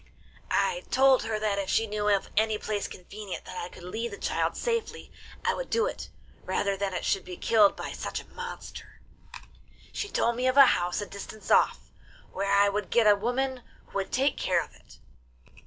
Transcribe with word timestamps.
'I 0.49 0.85
told 0.89 1.21
her 1.25 1.37
that 1.37 1.59
if 1.59 1.69
she 1.69 1.85
knew 1.85 2.09
of 2.09 2.31
any 2.35 2.57
place 2.57 2.87
convenient 2.87 3.45
that 3.45 3.55
I 3.63 3.69
could 3.69 3.83
leave 3.83 4.09
the 4.09 4.17
child 4.17 4.57
safely 4.57 5.11
I 5.45 5.53
would 5.53 5.69
do 5.69 5.85
it, 5.85 6.09
rather 6.43 6.75
than 6.75 6.91
it 6.91 7.05
should 7.05 7.23
be 7.23 7.37
killed 7.37 7.75
by 7.75 7.91
such 7.91 8.19
a 8.19 8.25
monster. 8.29 8.99
'She 9.93 10.09
told 10.09 10.37
me 10.37 10.47
of 10.47 10.57
a 10.57 10.65
house 10.73 11.01
a 11.01 11.05
distance 11.05 11.51
off 11.51 11.91
where 12.33 12.51
I 12.51 12.67
would 12.67 12.89
get 12.89 13.05
a 13.05 13.15
woman 13.15 13.61
who 13.85 13.99
would 13.99 14.11
take 14.11 14.37
care 14.37 14.63
of 14.63 14.73
it. 14.73 14.97